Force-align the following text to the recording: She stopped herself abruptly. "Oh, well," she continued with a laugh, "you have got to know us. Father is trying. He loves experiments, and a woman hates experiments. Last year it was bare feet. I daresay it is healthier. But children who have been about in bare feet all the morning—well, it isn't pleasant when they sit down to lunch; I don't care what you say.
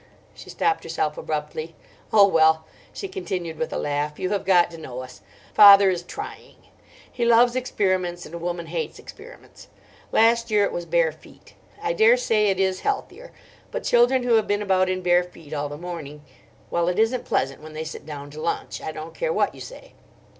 She 0.33 0.49
stopped 0.49 0.83
herself 0.83 1.15
abruptly. 1.15 1.75
"Oh, 2.11 2.25
well," 2.25 2.65
she 2.91 3.07
continued 3.07 3.59
with 3.59 3.71
a 3.71 3.77
laugh, 3.77 4.17
"you 4.17 4.31
have 4.31 4.45
got 4.45 4.71
to 4.71 4.79
know 4.79 5.01
us. 5.01 5.21
Father 5.53 5.91
is 5.91 6.01
trying. 6.01 6.55
He 7.11 7.23
loves 7.23 7.55
experiments, 7.55 8.25
and 8.25 8.33
a 8.33 8.39
woman 8.39 8.65
hates 8.65 8.97
experiments. 8.97 9.67
Last 10.11 10.49
year 10.49 10.65
it 10.65 10.71
was 10.71 10.87
bare 10.87 11.11
feet. 11.11 11.53
I 11.83 11.93
daresay 11.93 12.47
it 12.47 12.59
is 12.59 12.79
healthier. 12.79 13.31
But 13.69 13.83
children 13.83 14.23
who 14.23 14.33
have 14.37 14.47
been 14.47 14.63
about 14.63 14.89
in 14.89 15.03
bare 15.03 15.23
feet 15.23 15.53
all 15.53 15.69
the 15.69 15.77
morning—well, 15.77 16.87
it 16.87 16.97
isn't 16.97 17.23
pleasant 17.25 17.61
when 17.61 17.73
they 17.73 17.83
sit 17.83 18.03
down 18.03 18.31
to 18.31 18.41
lunch; 18.41 18.81
I 18.81 18.91
don't 18.91 19.13
care 19.13 19.31
what 19.31 19.53
you 19.53 19.61
say. 19.61 19.93